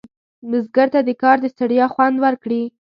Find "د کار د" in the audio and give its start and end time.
1.07-1.45